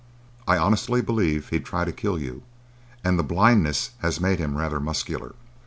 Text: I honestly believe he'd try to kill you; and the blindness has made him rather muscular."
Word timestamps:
I 0.47 0.57
honestly 0.57 1.03
believe 1.03 1.49
he'd 1.49 1.63
try 1.63 1.85
to 1.85 1.91
kill 1.91 2.17
you; 2.17 2.41
and 3.03 3.19
the 3.19 3.23
blindness 3.23 3.91
has 3.99 4.19
made 4.19 4.39
him 4.39 4.57
rather 4.57 4.79
muscular." 4.79 5.35